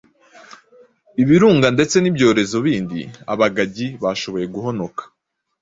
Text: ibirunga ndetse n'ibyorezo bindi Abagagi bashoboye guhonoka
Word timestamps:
ibirunga 1.21 1.67
ndetse 1.75 1.95
n'ibyorezo 1.99 2.57
bindi 2.65 2.99
Abagagi 3.33 3.87
bashoboye 4.03 4.45
guhonoka 4.53 5.01